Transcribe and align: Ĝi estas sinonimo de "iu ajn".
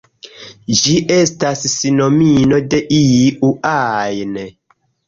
Ĝi 0.79 0.95
estas 1.17 1.61
sinonimo 1.75 2.63
de 2.73 2.83
"iu 3.05 3.55
ajn". 3.79 4.39